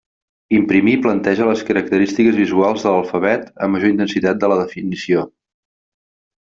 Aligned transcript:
Imprimir 0.59 0.93
planteja 1.03 1.49
les 1.49 1.61
característiques 1.67 2.39
visuals 2.41 2.87
de 2.87 2.95
l'alfabet 2.95 3.47
a 3.67 3.71
major 3.75 3.93
intensitat 3.95 4.43
de 4.45 4.53
la 4.55 4.61
definició. 4.65 5.29